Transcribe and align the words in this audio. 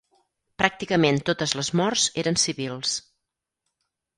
Pràcticament 0.61 1.19
totes 1.27 1.53
les 1.59 1.69
morts 1.81 2.07
eren 2.23 2.41
civils. 2.45 2.99